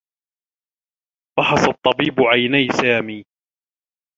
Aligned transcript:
فحص 1.39 1.67
الطّبيب 1.67 2.15
عيني 2.19 2.67
سامي. 2.67 3.25